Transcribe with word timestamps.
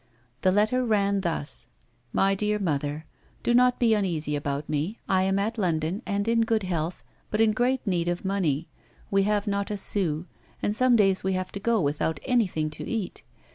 The 0.41 0.51
letter 0.51 0.83
ran 0.83 1.21
thus:" 1.21 1.67
Mt 2.11 2.39
Dear 2.39 2.57
Mother— 2.57 3.05
Do 3.43 3.53
not 3.53 3.77
be 3.77 3.93
uneasy 3.93 4.35
about 4.35 4.67
me. 4.67 4.97
I 5.07 5.21
am 5.21 5.37
at 5.37 5.59
London, 5.59 6.01
and 6.07 6.27
in 6.27 6.41
good 6.41 6.63
health, 6.63 7.03
but 7.29 7.39
in 7.39 7.51
great 7.51 7.85
need 7.85 8.07
of 8.07 8.25
money. 8.25 8.67
We 9.11 9.21
have 9.29 9.45
not 9.45 9.69
a 9.69 9.77
sou, 9.77 10.25
and 10.59 10.75
some 10.75 10.95
days 10.95 11.23
we 11.23 11.33
have 11.33 11.51
to 11.51 11.59
go 11.59 11.79
without 11.79 12.19
anything 12.23 12.71
to 12.71 12.83
eat. 12.83 13.21